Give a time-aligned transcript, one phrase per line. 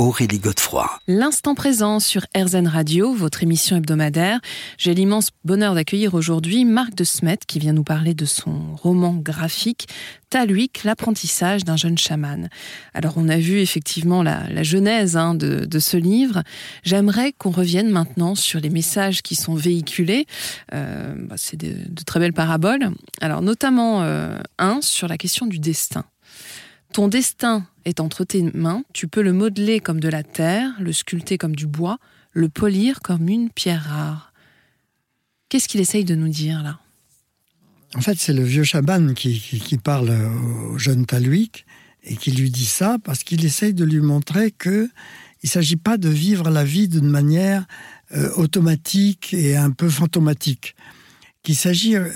[0.00, 0.88] Aurélie Godefroy.
[1.08, 4.38] L'instant présent sur RZN Radio, votre émission hebdomadaire.
[4.76, 9.14] J'ai l'immense bonheur d'accueillir aujourd'hui Marc de Smet qui vient nous parler de son roman
[9.14, 9.88] graphique
[10.30, 12.48] Taluik, l'apprentissage d'un jeune chaman.
[12.94, 16.44] Alors on a vu effectivement la, genèse hein, de, ce livre.
[16.84, 20.26] J'aimerais qu'on revienne maintenant sur les messages qui sont véhiculés.
[20.74, 21.74] Euh, bah, c'est de,
[22.04, 22.90] très belles paraboles.
[23.20, 26.04] Alors notamment euh, un sur la question du destin.
[26.98, 30.92] Ton destin est entre tes mains, tu peux le modeler comme de la terre, le
[30.92, 31.98] sculpter comme du bois,
[32.32, 34.32] le polir comme une pierre rare.
[35.48, 36.80] Qu'est-ce qu'il essaye de nous dire là?
[37.94, 41.66] En fait, c'est le vieux chaman qui, parle au jeune Taluik
[42.02, 44.88] et qui lui dit ça parce qu'il essaye de lui montrer que
[45.44, 47.64] il ne s'agit pas de vivre la vie d'une manière
[48.10, 50.74] euh, automatique et un peu fantomatique.
[51.44, 52.08] Qu'il s'agit euh,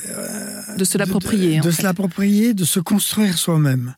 [0.77, 3.95] de se l'approprier, de, se l'approprier, de se construire soi-même.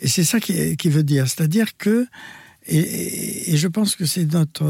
[0.00, 1.28] Et c'est ça qui, veut dire.
[1.28, 2.06] C'est-à-dire que,
[2.66, 4.66] et, je pense que c'est notre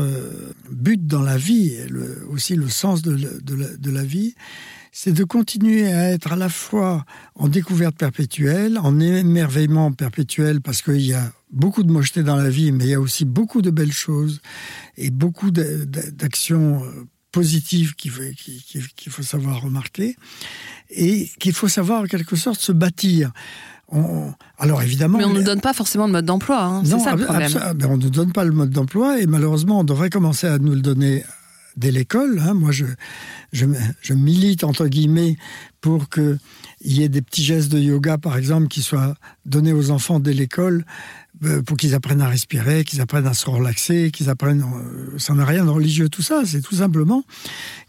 [0.71, 1.77] but dans la vie,
[2.31, 4.35] aussi le sens de, la, vie,
[4.93, 10.83] c'est de continuer à être à la fois en découverte perpétuelle, en émerveillement perpétuel, parce
[10.83, 13.63] qu'il y a beaucoup de mocheté dans la vie, mais il y a aussi beaucoup
[13.63, 14.41] de belles choses
[14.97, 16.83] et beaucoup d'actions
[17.33, 18.11] positives qu'il
[19.11, 20.17] faut savoir remarquer
[20.89, 23.33] et qu'il faut savoir en quelque sorte se bâtir
[24.59, 25.19] alors évidemment.
[25.19, 26.83] Mais on ne nous donne pas forcément le mode d'emploi, hein.
[26.85, 27.53] c'est ça le problème.
[27.77, 30.73] Ben, on ne donne pas le mode d'emploi et malheureusement on devrait commencer à nous
[30.73, 31.25] le donner
[31.77, 32.41] dès l'école.
[32.41, 32.55] Hein.
[32.55, 32.87] Moi je,
[33.53, 35.37] je, milite entre guillemets
[35.81, 36.39] pour qu'il
[36.81, 40.33] y ait des petits gestes de yoga par exemple qui soient donnés aux enfants dès
[40.33, 40.85] l'école
[41.67, 44.63] pour qu'ils apprennent à respirer, qu'ils apprennent à se relaxer, qu'ils apprennent.
[44.63, 47.25] Euh, ça n'a rien de religieux tout ça, c'est tout simplement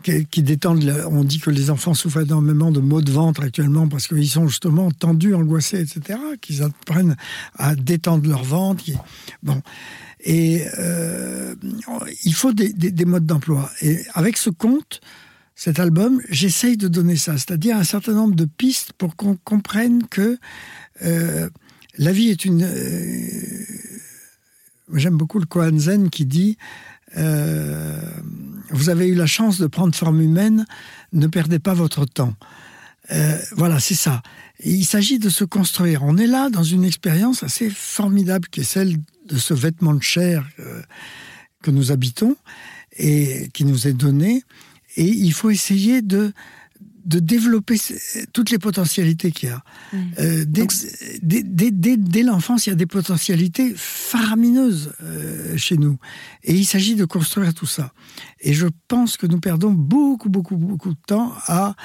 [0.04, 0.84] qui détendent.
[1.09, 4.48] On dit que les enfants souffrent énormément de maux de ventre actuellement parce qu'ils sont
[4.48, 6.20] justement tendus, angoissés, etc.
[6.42, 7.16] Qu'ils apprennent
[7.58, 8.84] à détendre leur ventre.
[9.44, 9.61] Bon.
[10.22, 11.56] Et euh,
[12.23, 13.70] il faut des, des modes d'emploi.
[13.82, 14.99] Et avec ce conte,
[15.55, 20.05] cet album, j'essaye de donner ça, c'est-à-dire un certain nombre de pistes pour qu'on comprenne
[20.08, 20.38] que
[21.04, 21.49] euh,
[21.98, 22.64] la vie est une.
[22.64, 23.30] Euh,
[24.94, 26.58] j'aime beaucoup le Kohan Zen qui dit
[27.18, 28.00] euh,
[28.72, 30.66] Vous avez eu la chance de prendre forme humaine,
[31.14, 32.36] ne perdez pas votre temps.
[33.12, 34.22] Euh, voilà, c'est ça.
[34.64, 36.04] il s'agit de se construire.
[36.04, 40.04] On est là dans une expérience assez formidable qui est celle de ce vêtement de
[40.04, 40.46] chair
[41.64, 42.36] que nous habitons
[42.98, 44.44] et qui nous est donné.
[44.98, 46.34] Et il faut essayer de
[47.08, 47.78] de développer
[48.34, 49.64] toutes les potentialités qu'il y a.
[49.94, 49.98] Mmh.
[50.20, 50.45] Euh,
[51.22, 55.98] dès, l'enfance, il y a des potentialités faramineuses euh, chez nous.
[56.44, 57.94] Et il s'agit de construire tout ça.
[58.42, 61.76] Et je pense que nous perdons beaucoup, beaucoup, beaucoup de temps à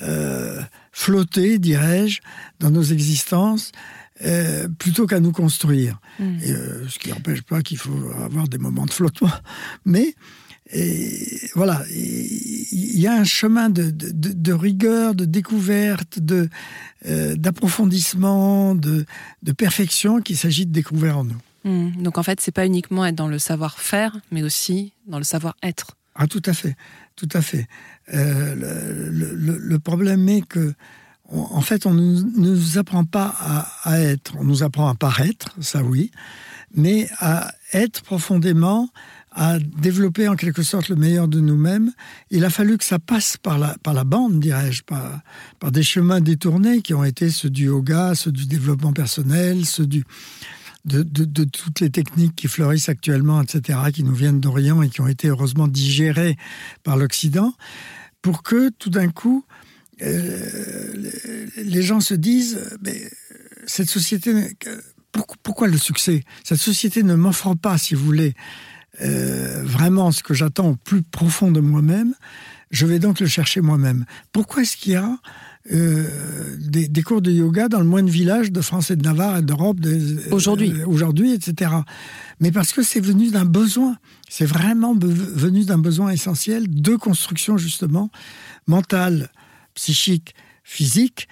[0.00, 0.62] euh,
[0.92, 2.20] flotter, dirais-je,
[2.60, 3.72] dans nos existences.
[4.78, 5.98] plutôt qu'à nous construire.
[6.20, 6.38] Mmh.
[6.88, 9.32] ce qui n'empêche pas qu'il faut avoir des moments de flottement.
[9.84, 10.14] Mais
[10.72, 16.48] et voilà, il y a un chemin de, rigueur, de découverte, de
[17.06, 19.04] euh, d'approfondissement, de,
[19.56, 21.40] perfection qu'il s'agit de découvrir en nous.
[21.66, 21.92] Hmm.
[22.02, 25.96] donc en fait, c'est pas uniquement être dans le savoir-faire, mais aussi dans le savoir-être.
[26.14, 26.76] Ah, tout à fait,
[27.16, 27.66] tout à fait.
[28.12, 28.54] Euh,
[29.10, 30.74] le, problème est que,
[31.28, 35.56] en fait, on ne nous apprend pas à, à, être, on nous apprend à paraître,
[35.60, 36.10] ça oui,
[36.74, 38.90] mais à être profondément
[39.34, 41.92] à développer en quelque sorte le meilleur de nous-mêmes.
[42.30, 45.20] Il a fallu que ça passe par la, par la bande, dirais-je, par,
[45.58, 49.86] par des chemins détournés qui ont été ceux du yoga, ceux du développement personnel, ceux
[49.86, 50.04] du,
[50.84, 55.00] de, de, toutes les techniques qui fleurissent actuellement, etc., qui nous viennent d'Orient et qui
[55.00, 56.36] ont été heureusement digérées
[56.84, 57.54] par l'Occident,
[58.22, 59.44] pour que tout d'un coup,
[60.02, 61.10] euh,
[61.56, 63.10] les gens se disent, mais
[63.66, 64.56] cette société,
[65.42, 66.22] pourquoi le succès?
[66.44, 68.34] Cette société ne m'offre pas, si vous voulez,
[69.02, 72.14] euh, vraiment ce que j'attends au plus profond de moi-même,
[72.70, 74.04] je vais donc le chercher moi-même.
[74.32, 75.18] Pourquoi est-ce qu'il y a
[75.72, 76.06] euh,
[76.58, 79.78] des, cours de yoga dans le moindre village de France et de Navarre et d'Europe
[80.30, 81.70] aujourd'hui, euh, aujourd'hui, etc.
[82.40, 83.96] Mais parce que c'est venu d'un besoin.
[84.28, 88.10] C'est vraiment venu d'un besoin essentiel de construction justement
[88.66, 89.30] mentale,
[89.74, 91.28] psychique, physique,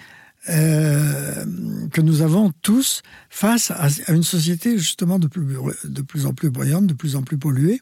[0.48, 1.44] euh,
[1.92, 5.46] que nous avons tous face à, une société justement de plus,
[5.84, 7.80] de plus en plus bruyante, de plus en plus polluée,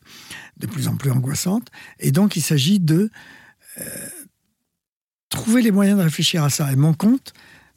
[0.59, 1.69] de plus en plus angoissante.
[2.01, 3.11] Et donc il s'agit de
[3.79, 3.85] euh,
[5.31, 6.71] trouver les moyens de réfléchir à ça.
[6.71, 7.33] Et mon compte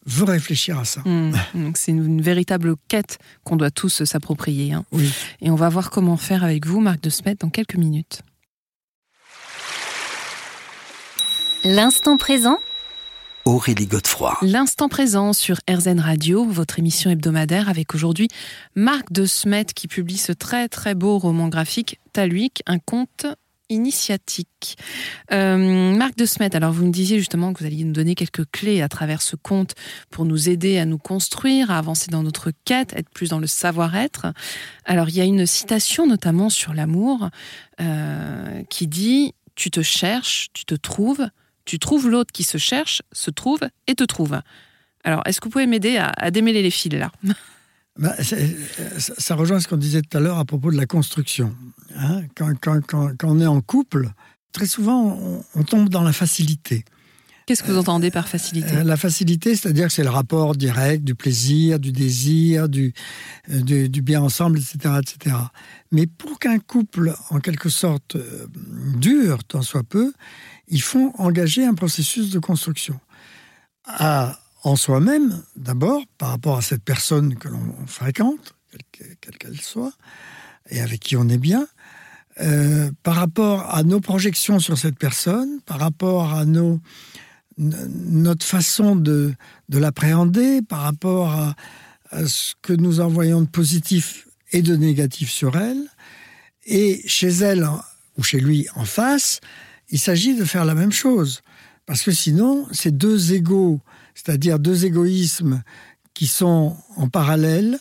[0.05, 1.01] veut réfléchir à ça.
[1.05, 1.71] Mmh.
[1.75, 4.73] c'est une, véritable quête qu'on doit tous s'approprier.
[4.73, 4.83] Hein.
[4.91, 5.09] Oui.
[5.41, 8.21] Et on va voir comment faire avec vous, Marc de Smet, dans quelques minutes.
[11.63, 12.57] L'instant présent
[13.45, 14.37] Aurélie Godefroy.
[14.41, 18.29] L'instant présent sur RZN Radio, votre émission hebdomadaire avec aujourd'hui
[18.75, 23.25] Marc de Smet qui publie ce très très beau roman graphique Taluik, un conte
[23.67, 24.77] initiatique.
[25.33, 28.49] Euh, Marc de Smet, alors vous me disiez justement que vous alliez nous donner quelques
[28.49, 29.75] clés à travers ce conte
[30.09, 33.47] pour nous aider à nous construire, à avancer dans notre quête, être plus dans le
[33.47, 34.27] savoir-être.
[34.85, 37.29] Alors il y a une citation notamment sur l'amour
[37.81, 41.27] euh, qui dit «Tu te cherches, tu te trouves,
[41.65, 44.39] tu trouves l'autre qui se cherche, se trouve et te trouve.
[45.03, 47.11] Alors, est-ce que vous pouvez m'aider à, démêler les fils là?
[47.95, 48.15] Bah,
[48.97, 51.55] ça, rejoint ce qu'on disait tout à l'heure à propos de la construction.
[51.95, 52.23] Hein.
[52.35, 52.81] quand,
[53.23, 54.09] on est en couple,
[54.51, 56.85] très souvent, on, tombe dans la facilité.
[57.45, 58.77] Qu'est-ce que vous entendez par facilité?
[58.77, 62.95] Euh, La facilité, c'est-à-dire que c'est le rapport direct du plaisir, du désir, du,
[63.51, 65.35] euh, du, bien ensemble, etc., etc.
[65.91, 68.17] Mais pour qu'un couple, en quelque sorte,
[68.83, 70.13] dure, tant soit peu,
[70.67, 72.99] il faut engager un processus de construction.
[73.85, 78.55] À, en soi-même, d'abord, par rapport à cette personne que l'on fréquente,
[78.91, 79.93] quelle qu'elle soit,
[80.69, 81.67] et avec qui on est bien,
[82.41, 86.79] euh, par rapport à nos projections sur cette personne, par rapport à nos,
[87.57, 89.35] notre façon de,
[89.69, 91.55] de l'appréhender, par rapport à,
[92.09, 95.83] à, ce que nous envoyons de positif et de négatif sur elle,
[96.65, 97.67] et chez elle
[98.17, 99.39] ou chez lui en face,
[99.89, 101.41] il s'agit de faire la même chose.
[101.85, 103.81] Parce que sinon, ces deux égaux,
[104.15, 105.63] c'est-à-dire deux égoïsmes
[106.13, 107.79] qui sont en parallèle,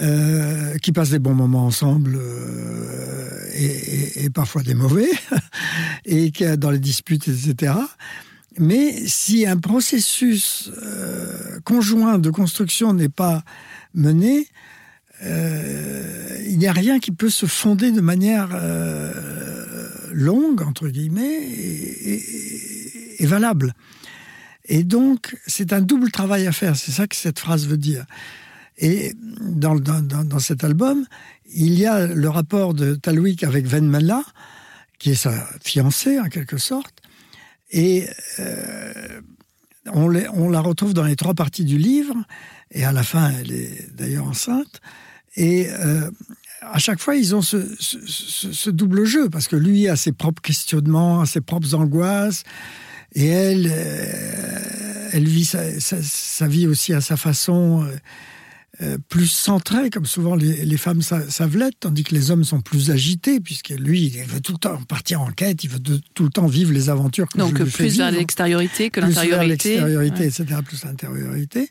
[0.00, 5.08] euh, qui passent des bons moments ensemble euh, et, parfois des mauvais,
[6.04, 7.72] et dans les disputes, etc.
[8.58, 13.42] Mais si un processus euh, conjoint de construction n'est pas
[13.94, 14.48] mené,
[15.22, 18.50] il n'y a rien qui peut se fonder de manière
[20.16, 21.42] longue, entre guillemets,
[23.18, 23.74] et, valable.
[24.66, 28.04] Et donc, c'est un double travail à faire, c'est ça que cette phrase veut dire.
[28.78, 31.06] Et dans, dans, cet album,
[31.54, 34.22] il y a le rapport de Talwik avec Venmela,
[34.98, 35.32] qui est sa
[35.62, 37.02] fiancée en quelque sorte,
[37.70, 38.06] et
[38.38, 39.20] euh,
[39.86, 42.14] on, on, la retrouve dans les trois parties du livre,
[42.70, 44.80] et à la fin, elle est d'ailleurs enceinte.
[45.36, 46.10] Et euh,
[46.62, 51.24] à chaque fois, ils ont ce, double jeu, parce que lui a ses propres questionnements,
[51.24, 52.44] ses propres angoisses,
[53.14, 57.84] et elle, euh, elle vit sa, vie aussi à sa façon.
[57.84, 57.96] Euh,
[58.82, 62.90] euh, plus centré, comme souvent les, femmes savent l'être, tandis que les hommes sont plus
[62.90, 66.28] agités, puisque lui, il veut tout le temps partir en quête, il veut tout le
[66.28, 69.46] temps vivre les aventures que Donc je lui plus vers l'extériorité que l'intériorité.
[69.46, 71.70] L'extériorité, etc., plus l'intériorité.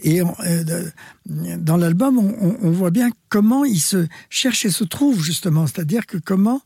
[0.00, 0.84] Et euh,
[1.26, 5.68] dans l'album, on, on, voit bien comment il se cherche et se trouve, justement.
[5.68, 6.62] C'est-à-dire que comment,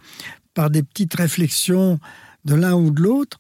[0.55, 2.01] par des petites réflexions
[2.47, 3.39] de l'un ou de l'autre,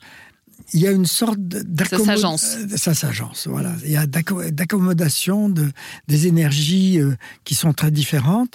[0.72, 2.36] il y a une sorte d'accommodation.
[2.76, 3.74] Ça s'agence, voilà.
[3.84, 5.70] Il y a d'accommodation de,
[6.08, 8.54] des énergies euh, qui sont très différentes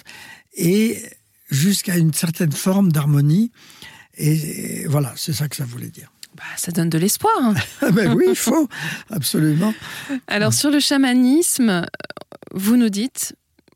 [0.56, 1.02] et
[1.50, 3.52] jusqu'à une certaine forme d'harmonie.
[4.16, 6.12] Et, voilà, c'est ça que ça voulait dire.
[6.36, 7.32] Bah, ça donne de l'espoir.
[7.40, 7.54] Hein.
[7.92, 8.68] ben oui, il faut,
[9.10, 9.74] absolument.
[10.26, 11.86] Alors, sur le chamanisme,
[12.52, 13.34] vous nous dites,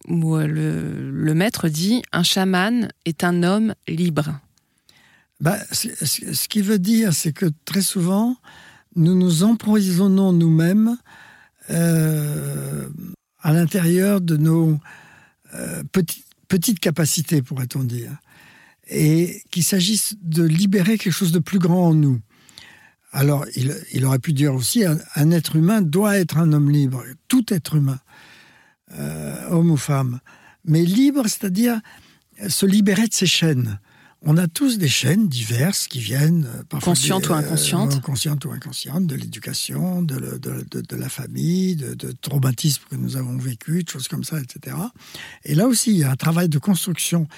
[0.09, 4.39] ou euh, le, le maître dit, un chaman est un homme libre.
[5.45, 8.35] Bah, ce qui veut dire, c'est que très souvent,
[8.97, 10.97] nous nous empoisonnons nous-mêmes
[11.69, 12.89] euh,
[13.43, 14.81] à l'intérieur de nos
[15.53, 18.17] euh, petites, petites capacités, pourrait-on dire.
[18.89, 22.23] Et qu'il s'agisse de libérer quelque chose de plus grand en nous.
[23.13, 27.53] Alors, il, aurait pu dire aussi, un, être humain doit être un homme libre, tout
[27.53, 28.01] être humain,
[28.95, 30.21] euh, homme ou femme.
[30.65, 31.83] Mais libre, c'est-à-dire
[32.49, 33.79] se libérer de ses chaînes
[34.27, 38.45] on a tous des chaînes diverses qui viennent euh, parfois conscientes ou euh, inconscientes, conscientes
[38.45, 40.17] ou inconscientes, de l'éducation, de,
[40.97, 44.77] la famille, de, traumatismes que nous avons vécu, de choses comme ça, etc.
[45.45, 47.29] Et là aussi, il y a un travail de construction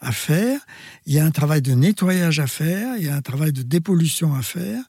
[0.00, 0.60] à faire,
[1.06, 3.62] il y a un travail de nettoyage à faire, il y a un travail de
[3.62, 4.82] dépollution à faire,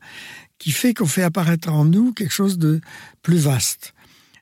[0.60, 2.82] qui fait qu'on fait apparaître en nous quelque chose de
[3.24, 3.94] plus vaste.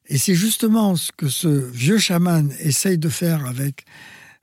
[0.08, 3.86] Et c'est justement ce que ce vieux chaman essaye de faire avec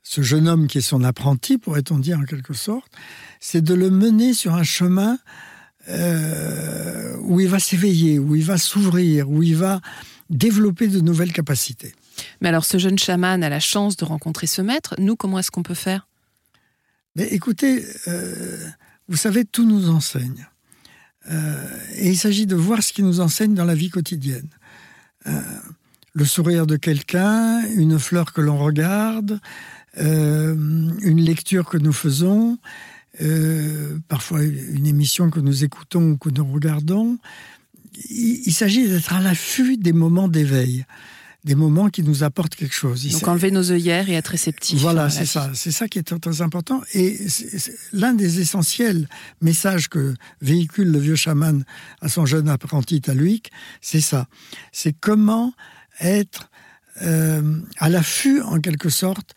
[0.02, 2.92] ce jeune homme qui est son apprenti, pourrait-on dire en quelque sorte,
[3.40, 5.18] c'est de le mener sur un chemin
[5.88, 9.80] euh, où il va s'éveiller, où il va s'ouvrir, où il va
[10.30, 11.94] développer de nouvelles capacités.
[12.40, 14.94] Mais alors ce jeune chaman a la chance de rencontrer ce maître.
[14.98, 16.08] Nous, comment est-ce qu'on peut faire?
[17.16, 18.66] Mais écoutez, euh,
[19.08, 20.46] vous savez, tout nous enseigne.
[21.30, 24.48] Euh, et il s'agit de voir ce qui nous enseigne dans la vie quotidienne.
[26.14, 29.40] Le sourire de quelqu'un, une fleur que l'on regarde,
[29.98, 30.54] euh,
[31.00, 32.58] une lecture que nous faisons,
[33.20, 37.18] euh, parfois une émission que nous écoutons ou que nous regardons.
[38.08, 40.86] il, s'agit d'être à l'affût des moments d'éveil,
[41.44, 43.06] des moments qui nous apportent quelque chose.
[43.10, 44.80] Donc enlever nos œillères et être réceptif.
[44.80, 45.50] Voilà, c'est ça.
[45.54, 46.80] C'est ça qui est très important.
[46.94, 47.18] Et
[47.92, 49.08] l'un des essentiels
[49.42, 51.64] messages que véhicule le vieux chaman
[52.00, 53.50] à son jeune apprenti taluique,
[53.80, 54.26] c'est ça.
[54.72, 55.52] C'est comment
[56.02, 56.50] être
[57.02, 59.34] euh, à l'affût, en quelque sorte,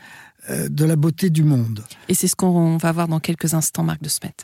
[0.49, 1.83] euh, de la beauté du monde.
[2.09, 4.35] Et c'est ce qu'on va voir dans quelques instants, Marc de Smet.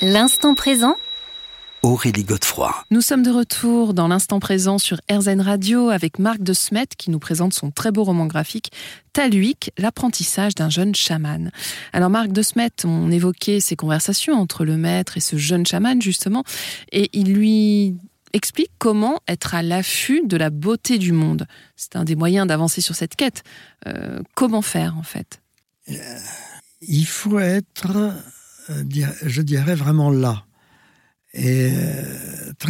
[0.00, 0.96] L'instant présent
[1.82, 2.74] Aurélie Godefroy.
[2.90, 7.10] Nous sommes de retour dans l'instant présent sur RZN Radio avec Marc de Smet qui
[7.10, 8.72] nous présente son très beau roman graphique
[9.12, 11.52] Taluik, l'apprentissage d'un jeune chaman.
[11.92, 16.02] Alors Marc de Smet, on évoquait ces conversations entre le maître et ce jeune chaman
[16.02, 16.42] justement
[16.90, 17.96] et il lui
[18.32, 21.46] explique comment être à l'affût de la beauté du monde.
[21.76, 23.42] C'est un des moyens d'avancer sur cette quête.
[23.86, 25.40] Euh, comment faire en fait?
[25.90, 25.94] Euh,
[26.80, 28.14] Il faut être
[28.70, 28.84] euh,
[29.22, 30.44] je dirais vraiment là.
[31.34, 31.70] Et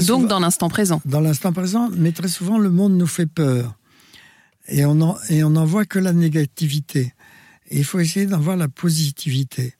[0.06, 1.00] Donc dans l'instant présent.
[1.04, 3.74] Dans l'instant présent, mais très souvent le monde nous fait peur.
[4.68, 7.14] Et on n'en voit que la négativité.
[7.70, 9.74] Et il faut essayer d'en voir la positivité.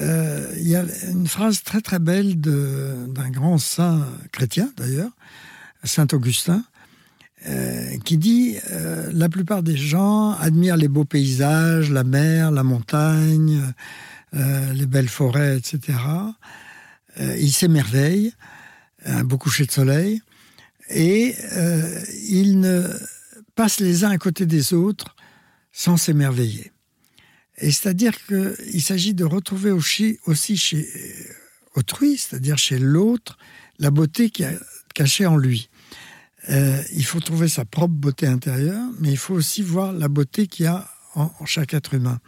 [0.00, 5.10] Euh, il y a une phrase très très belle d'un grand saint chrétien d'ailleurs,
[5.84, 6.64] Saint Augustin,
[7.46, 8.56] euh, qui dit
[9.12, 13.62] La plupart des gens admirent les beaux paysages, la mer, la montagne,
[14.34, 15.98] euh, les belles forêts, etc.
[17.18, 18.34] Euh, ils s'émerveillent,
[19.06, 20.20] un beau coucher de soleil,
[20.90, 22.86] et euh, ils ne
[23.54, 25.16] passent les uns à côté des autres
[25.72, 26.72] sans s'émerveiller.
[27.58, 30.18] Et c'est-à-dire qu'il s'agit de retrouver aussi,
[30.56, 30.86] chez
[31.74, 33.38] autrui, c'est-à-dire chez l'autre,
[33.78, 34.58] la beauté qui est
[34.94, 35.68] cachée en lui.
[36.48, 40.64] il faut trouver sa propre beauté intérieure, mais il faut aussi voir la beauté qu'il
[40.64, 42.20] y a en, chaque être humain.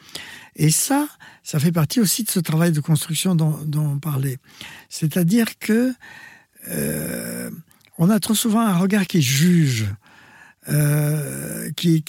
[0.56, 1.08] Et ça,
[1.42, 4.38] ça fait partie aussi de ce travail de construction dont, on parlait.
[4.88, 5.92] C'est-à-dire que
[6.68, 7.50] euh,
[7.98, 9.86] on a trop souvent un regard qui juge,
[10.68, 12.02] euh, qui,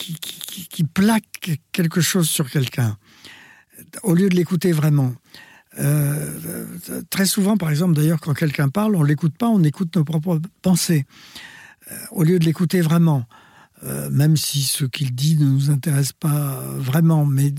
[0.93, 2.97] plaque quelque chose sur quelqu'un,
[4.03, 5.13] au lieu de l'écouter vraiment.
[5.79, 6.65] Euh,
[7.09, 10.39] très souvent, par exemple, d'ailleurs, quand quelqu'un parle, on l'écoute pas, on écoute nos propres
[10.61, 11.05] pensées,
[12.11, 13.25] au lieu de l'écouter vraiment.
[14.11, 17.53] même si ce qu'il dit ne nous intéresse pas vraiment, mais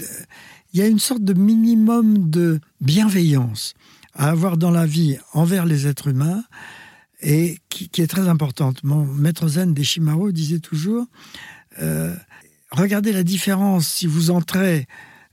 [0.73, 3.75] il y a une sorte de minimum de bienveillance
[4.15, 6.45] à avoir dans la vie envers les êtres humains
[7.21, 8.83] et qui, est très importante.
[8.83, 11.07] Mon maître zen Deshimaru disait toujours
[11.81, 12.15] euh,
[12.71, 14.87] regardez la différence si vous entrez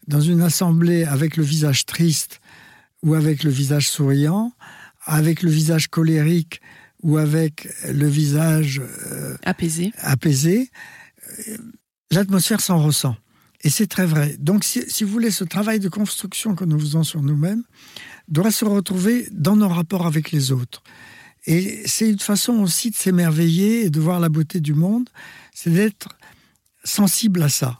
[0.09, 2.41] dans une assemblée avec le visage triste
[3.03, 4.51] ou avec le visage souriant,
[5.05, 6.61] avec le visage colérique
[7.03, 9.93] ou avec le visage euh, apaisé.
[9.99, 10.69] apaisé
[11.47, 11.57] euh,
[12.11, 13.15] l'atmosphère s'en ressent.
[13.61, 14.35] Et c'est très vrai.
[14.39, 17.63] Donc, si, vous voulez, ce travail de construction que nous faisons sur nous-mêmes
[18.29, 20.81] doit se retrouver dans nos rapports avec les autres.
[21.45, 25.09] Et c'est une façon aussi de s'émerveiller et de voir la beauté du monde,
[25.53, 26.09] c'est d'être
[26.83, 27.79] sensible à ça.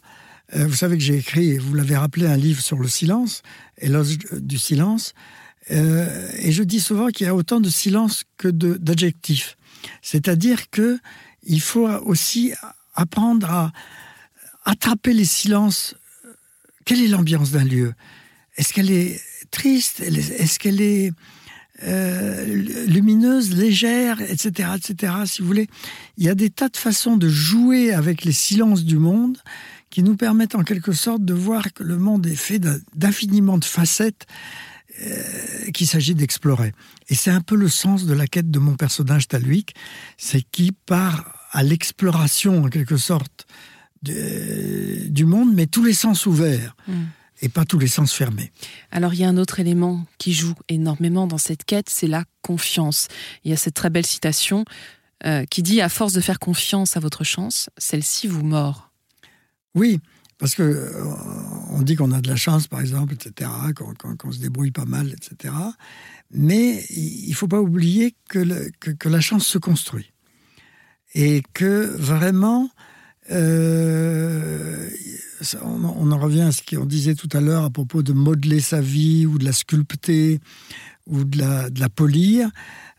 [0.55, 3.43] Euh, vous savez que j'ai écrit, vous l'avez rappelé, un livre sur le silence,
[3.77, 5.13] Éloge du silence.
[5.71, 9.57] Euh, et je dis souvent qu'il y a autant de silence que d'adjectifs.
[10.01, 10.99] C'est-à-dire que
[11.43, 12.53] il faut aussi
[12.95, 13.71] apprendre à,
[14.65, 15.95] attraper les silences.
[16.85, 17.93] Quelle est l'ambiance d'un lieu?
[18.57, 20.01] Est-ce qu'elle est triste?
[20.01, 21.11] Est-ce qu'elle est
[21.83, 22.45] euh,
[22.87, 25.13] lumineuse, légère, etc., etc.
[25.25, 25.69] Si vous voulez,
[26.17, 29.37] il y a des tas de façons de jouer avec les silences du monde
[29.89, 32.59] qui nous permettent en quelque sorte de voir que le monde est fait
[32.95, 34.27] d'infiniment de facettes
[35.01, 36.73] euh, qu'il s'agit d'explorer.
[37.07, 39.73] Et c'est un peu le sens de la quête de mon personnage Taluik,
[40.17, 43.47] c'est qui part à l'exploration en quelque sorte
[44.01, 46.75] du monde, mais tous les sens ouverts.
[46.87, 47.05] Hmm.
[47.41, 48.51] Et pas tous les sens fermés.
[48.91, 52.25] Alors il y a un autre élément qui joue énormément dans cette quête, c'est la
[52.41, 53.07] confiance.
[53.45, 54.65] Il y a cette très belle citation
[55.25, 58.88] euh, qui dit À force de faire confiance à votre chance, celle-ci vous mord.
[59.75, 59.99] Oui,
[60.39, 61.03] parce que euh,
[61.71, 63.49] on dit qu'on a de la chance, par exemple, etc.,
[64.17, 65.53] qu'on se débrouille pas mal, etc.
[66.31, 70.13] Mais il faut pas oublier que, que, la chance se construit.
[71.13, 72.69] Et que vraiment,
[73.31, 74.89] euh,
[75.61, 78.79] on, en revient à ce qu'on disait tout à l'heure à propos de modeler sa
[78.79, 80.39] vie ou de la sculpter
[81.07, 82.49] ou de la, polir.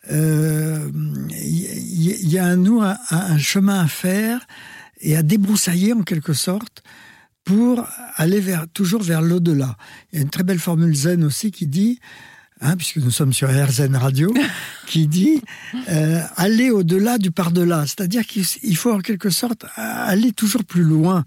[0.08, 0.90] Il euh,
[1.30, 4.46] y, a à nous un, chemin à faire
[5.00, 6.82] et à débroussailler en quelque sorte
[7.44, 9.76] pour aller vers, toujours vers l'au-delà.
[10.12, 11.98] Il y a une très belle formule zen aussi qui dit
[12.62, 14.34] Hein, puisque nous sommes sur RZN Radio,
[14.86, 15.40] qui dit
[15.88, 17.86] euh, aller au-delà du par-delà.
[17.86, 21.24] C'est-à-dire qu'il faut en quelque sorte aller toujours plus loin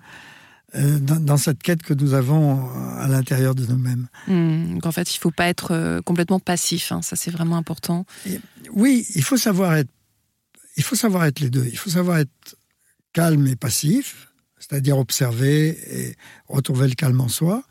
[0.76, 4.08] euh, dans, cette quête que nous avons à l'intérieur de nous-mêmes.
[4.28, 7.58] Hmm, en fait, il ne faut pas être euh, complètement passif, hein, ça c'est vraiment
[7.58, 8.06] important.
[8.72, 9.90] oui, il faut savoir être,
[10.78, 11.66] il faut savoir être les deux.
[11.66, 12.56] Il faut savoir être
[13.14, 16.16] calme et passif, c'est-à-dire observer et
[16.48, 17.64] retrouver le calme en soi.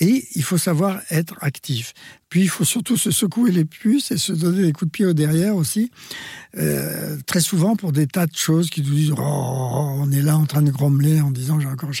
[0.00, 1.92] Et il faut savoir être actif.
[2.28, 5.06] Puis il faut surtout se secouer les puces et se donner des coups de pied
[5.06, 5.92] au derrière aussi.
[6.56, 10.36] Euh, très souvent pour des tas de choses qui nous disent oh, on est là
[10.36, 11.92] en train de grommeler en disant j'ai encore.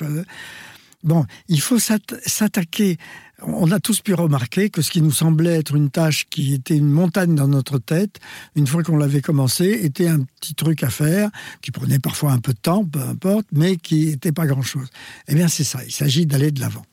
[1.04, 2.96] Bon, il faut s'attaquer.
[3.42, 6.76] On a tous pu remarquer que ce qui nous semblait être une tâche qui était
[6.76, 8.20] une montagne dans notre tête,
[8.56, 11.30] une fois qu'on l'avait commencé, était un petit truc à faire,
[11.60, 14.88] qui prenait parfois un peu de temps, peu importe, mais qui n'était pas grand-chose.
[15.28, 15.80] Eh bien, c'est ça.
[15.84, 16.86] Il s'agit d'aller de l'avant.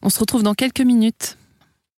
[0.00, 1.36] On se retrouve dans quelques minutes.